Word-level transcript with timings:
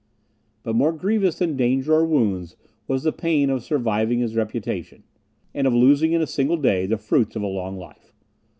But 0.63 0.75
more 0.75 0.93
grievous 0.93 1.37
than 1.37 1.55
danger 1.55 1.93
or 1.93 2.03
wounds 2.07 2.55
was 2.87 3.03
the 3.03 3.11
pain 3.11 3.51
of 3.51 3.63
surviving 3.63 4.17
his 4.17 4.35
reputation, 4.35 5.03
and 5.53 5.67
of 5.67 5.75
losing 5.75 6.11
in 6.11 6.23
a 6.23 6.25
single 6.25 6.57
day 6.57 6.87
the 6.87 6.97
fruits 6.97 7.35
of 7.35 7.43
a 7.43 7.45
long 7.45 7.77
life. 7.77 8.11